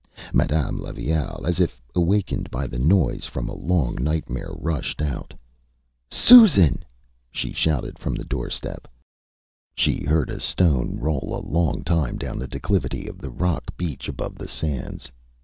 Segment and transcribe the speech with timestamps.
[0.33, 5.31] Madame Levaille, as if awakened by the noise from a long nightmare, rushed out.
[6.09, 6.81] ÂSusan!Â
[7.29, 8.87] she shouted from the doorstep.
[9.75, 14.09] She heard a stone roll a long time down the declivity of the rocky beach
[14.09, 15.11] above the sands.